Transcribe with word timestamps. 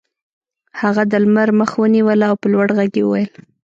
هغه 0.81 1.03
د 1.11 1.13
لمر 1.23 1.49
مخه 1.59 1.75
ونیوله 1.79 2.25
او 2.29 2.35
په 2.41 2.47
لوړ 2.53 2.67
غږ 2.77 2.91
یې 2.99 3.03
وویل 3.05 3.31